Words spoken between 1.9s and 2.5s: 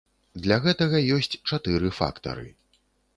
фактары.